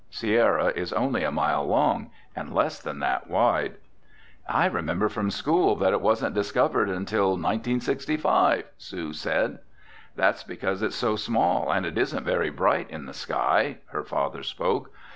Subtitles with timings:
[0.09, 3.75] Sierra is only a mile long and less than that wide."
[4.49, 9.59] "I remember from school that it wasn't discovered until 1965," Sue said.
[10.15, 14.89] "That's because it's so small and isn't very bright in the sky," her father spoke.